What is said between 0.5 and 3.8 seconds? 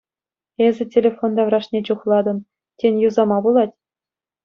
Эсӗ телефон таврашне чухлатӑн, тен, юсама пулать?